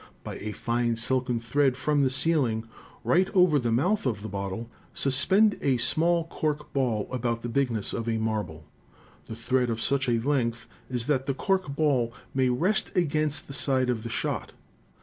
By 0.23 0.37
a 0.39 0.51
fine 0.53 0.95
silken 0.95 1.39
thread 1.39 1.77
from 1.77 2.01
the 2.01 2.09
ceiling, 2.09 2.63
right 3.03 3.29
over 3.35 3.59
the 3.59 3.71
mouth 3.71 4.07
of 4.07 4.23
the 4.23 4.27
bottle, 4.29 4.67
suspend 4.95 5.59
a 5.61 5.77
small 5.77 6.23
cork 6.25 6.73
ball, 6.73 7.07
about 7.11 7.43
the 7.43 7.49
bigness 7.49 7.93
of 7.93 8.09
a 8.09 8.17
marble; 8.17 8.65
the 9.27 9.35
thread 9.35 9.69
of 9.69 9.79
such 9.79 10.09
a 10.09 10.17
length 10.19 10.67
as 10.89 11.05
that 11.05 11.27
the 11.27 11.35
cork 11.35 11.75
ball 11.75 12.11
may 12.33 12.49
rest 12.49 12.91
against 12.97 13.47
the 13.47 13.53
side 13.53 13.91
of 13.91 14.01
the 14.01 14.09
shot. 14.09 14.53